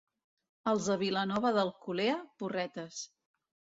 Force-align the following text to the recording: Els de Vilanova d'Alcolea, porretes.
Els 0.71 0.87
de 0.91 0.95
Vilanova 1.01 1.51
d'Alcolea, 1.57 2.17
porretes. 2.41 3.03